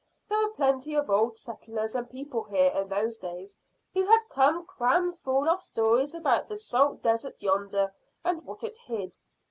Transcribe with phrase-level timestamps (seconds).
[0.27, 3.59] There were plenty of old settlers and people here in those days,
[3.93, 7.93] who had come cram full of stories about the salt desert yonder
[8.23, 9.17] and what it hid.